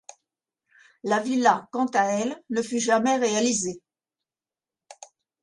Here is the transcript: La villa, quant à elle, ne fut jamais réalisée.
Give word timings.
La 1.03 1.19
villa, 1.19 1.69
quant 1.71 1.85
à 1.93 2.05
elle, 2.05 2.35
ne 2.49 2.63
fut 2.63 2.79
jamais 2.79 3.17
réalisée. 3.17 3.83